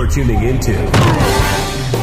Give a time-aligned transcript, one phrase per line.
[0.00, 0.72] You're tuning into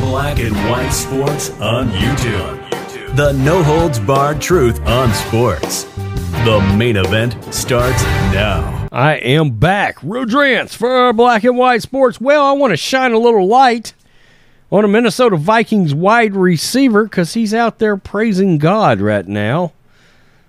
[0.00, 3.16] Black and White Sports on YouTube.
[3.16, 5.82] The no holds barred truth on sports.
[6.44, 8.00] The main event starts
[8.32, 8.88] now.
[8.92, 9.98] I am back.
[10.04, 12.20] Rodrance for Black and White Sports.
[12.20, 13.92] Well, I want to shine a little light
[14.70, 19.72] on a Minnesota Vikings wide receiver because he's out there praising God right now.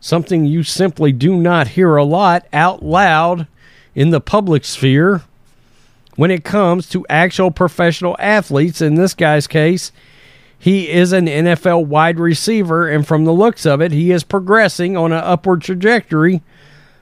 [0.00, 3.46] Something you simply do not hear a lot out loud
[3.94, 5.24] in the public sphere
[6.16, 8.80] when it comes to actual professional athletes.
[8.80, 9.92] In this guy's case,
[10.58, 14.96] he is an NFL wide receiver, and from the looks of it, he is progressing
[14.96, 16.42] on an upward trajectory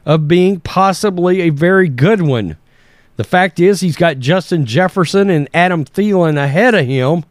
[0.04, 2.56] of being possibly a very good one.
[3.16, 7.24] The fact is, he's got Justin Jefferson and Adam Thielen ahead of him,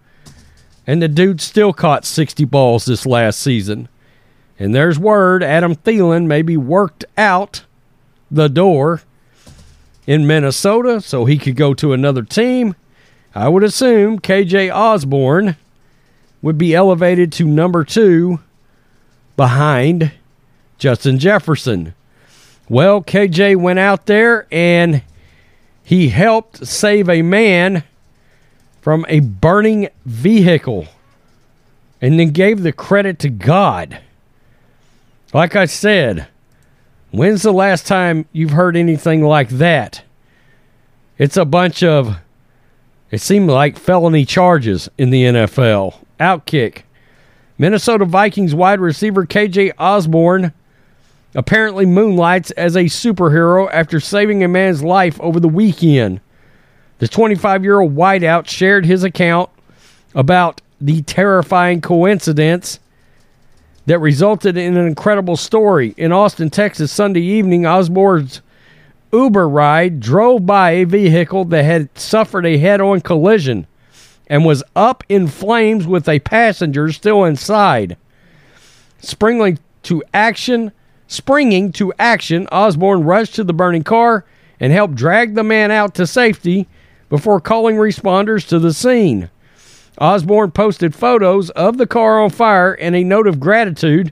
[0.88, 3.89] and the dude still caught 60 balls this last season.
[4.57, 7.66] And there's word Adam Thielen may be worked out
[8.31, 9.02] the door
[10.05, 12.75] in Minnesota so he could go to another team.
[13.35, 15.55] I would assume KJ Osborn
[16.41, 18.39] would be elevated to number two
[19.35, 20.11] behind
[20.77, 21.93] Justin Jefferson.
[22.69, 25.01] Well, KJ went out there and
[25.83, 27.83] he helped save a man
[28.81, 30.88] from a burning vehicle
[32.01, 33.99] and then gave the credit to God.
[35.33, 36.27] Like I said,
[37.14, 40.02] When's the last time you've heard anything like that?
[41.19, 42.17] It's a bunch of,
[43.11, 45.94] it seemed like felony charges in the NFL.
[46.19, 46.81] Outkick.
[47.59, 50.53] Minnesota Vikings wide receiver KJ Osborn
[51.35, 56.19] apparently moonlights as a superhero after saving a man's life over the weekend.
[56.97, 59.52] The 25 year old wideout shared his account
[60.16, 62.79] about the terrifying coincidence
[63.85, 65.94] that resulted in an incredible story.
[65.97, 68.41] In Austin, Texas, Sunday evening, Osborn's
[69.11, 73.67] Uber ride drove by a vehicle that had suffered a head on collision
[74.27, 77.97] and was up in flames with a passenger still inside.
[78.99, 80.72] Springing to action,
[81.07, 84.25] springing to action, Osborn rushed to the burning car
[84.59, 86.67] and helped drag the man out to safety
[87.09, 89.29] before calling responders to the scene.
[89.99, 94.11] Osborn posted photos of the car on fire and a note of gratitude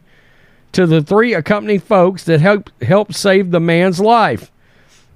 [0.72, 4.52] to the three accompanying folks that helped help save the man's life.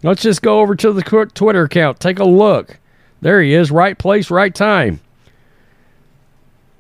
[0.04, 1.02] Let's just go over to the
[1.34, 2.00] Twitter account.
[2.00, 2.80] Take a look.
[3.22, 5.00] There he is, right place, right time.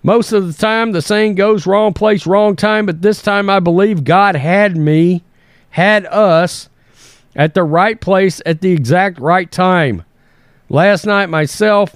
[0.03, 3.59] Most of the time, the saying goes wrong place, wrong time, but this time I
[3.59, 5.23] believe God had me,
[5.71, 6.69] had us
[7.35, 10.03] at the right place at the exact right time.
[10.69, 11.95] Last night, myself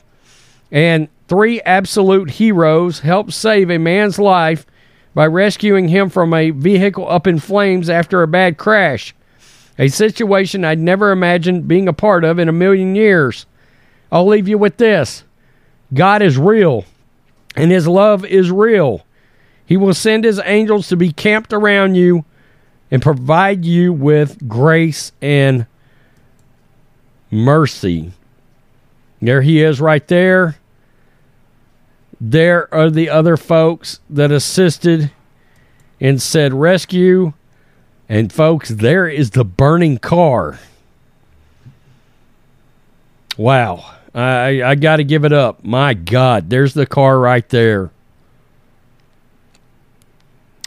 [0.71, 4.65] and Three absolute heroes helped save a man's life
[5.13, 9.13] by rescuing him from a vehicle up in flames after a bad crash.
[9.77, 13.45] A situation I'd never imagined being a part of in a million years.
[14.11, 15.23] I'll leave you with this
[15.93, 16.85] God is real,
[17.55, 19.05] and His love is real.
[19.67, 22.25] He will send His angels to be camped around you
[22.89, 25.67] and provide you with grace and
[27.29, 28.13] mercy.
[29.21, 30.58] There He is right there.
[32.21, 35.11] There are the other folks that assisted
[35.99, 37.33] in said rescue.
[38.07, 40.59] And folks, there is the burning car.
[43.37, 43.95] Wow.
[44.13, 45.63] I I got to give it up.
[45.63, 47.91] My God, there's the car right there.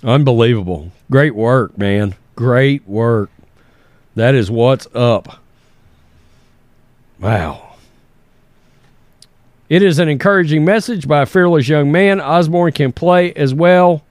[0.04, 0.92] Unbelievable.
[1.10, 2.14] Great work, man.
[2.34, 3.30] Great work.
[4.14, 5.40] That is what's up.
[7.20, 7.71] Wow.
[9.72, 12.20] It is an encouraging message by a fearless young man.
[12.20, 14.04] Osborn can play as well.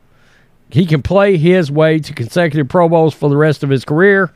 [0.71, 4.33] He can play his way to consecutive Pro Bowls for the rest of his career.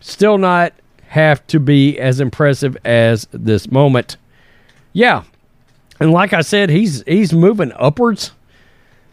[0.00, 0.74] Still not
[1.06, 4.18] have to be as impressive as this moment.
[4.92, 5.22] Yeah.
[6.00, 8.32] And like I said, he's he's moving upwards.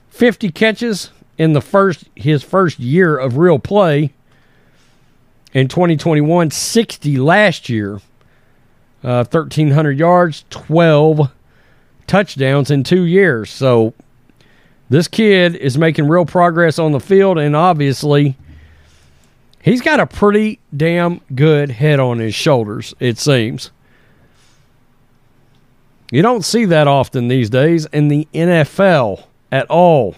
[0.09, 4.11] 50 catches in the first his first year of real play
[5.53, 8.01] in 2021, 60 last year
[9.03, 11.31] uh, 1,300 yards, 12
[12.07, 13.49] touchdowns in two years.
[13.49, 13.93] So
[14.89, 18.37] this kid is making real progress on the field, and obviously,
[19.61, 23.71] he's got a pretty damn good head on his shoulders, it seems.
[26.11, 30.15] You don't see that often these days in the NFL at all.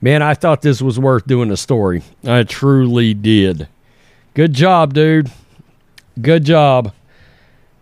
[0.00, 2.02] Man, I thought this was worth doing a story.
[2.24, 3.66] I truly did.
[4.34, 5.30] Good job, dude.
[6.20, 6.92] Good job.